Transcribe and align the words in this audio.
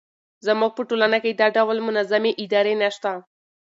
زموږ 0.45 0.71
په 0.77 0.83
ټولنه 0.89 1.17
کې 1.23 1.31
دا 1.39 1.47
ډول 1.55 1.77
منظمې 1.87 2.31
ادارې 2.43 2.73
نه 2.81 2.89
شته. 2.95 3.11